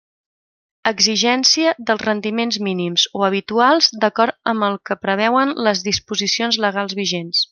[0.91, 7.47] Exigència dels rendiments mínims o habituals d'acord amb el que preveuen les disposicions legals vigents.